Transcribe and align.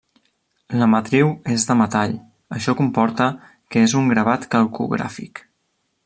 La 0.77 0.85
matriu 0.93 1.27
és 1.55 1.65
de 1.71 1.75
metall; 1.81 2.15
això 2.59 2.75
comporta 2.79 3.27
que 3.75 3.83
és 3.89 3.95
un 4.03 4.09
gravat 4.15 4.47
calcogràfic. 4.57 5.43